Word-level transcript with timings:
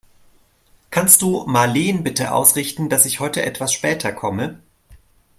Kannst 0.89 1.21
du 1.21 1.43
Marleen 1.45 2.03
bitte 2.03 2.31
ausrichten, 2.31 2.89
dass 2.89 3.05
ich 3.05 3.19
heute 3.19 3.43
etwas 3.43 3.71
später 3.71 4.11
komme? 4.11 4.59